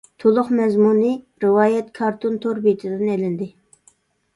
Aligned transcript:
تولۇق 0.21 0.47
مەزمۇنى 0.59 1.11
رىۋايەت 1.47 1.95
كارتون 2.01 2.43
تور 2.49 2.67
بېتىدىن 2.67 3.09
ئېلىندى. 3.17 3.55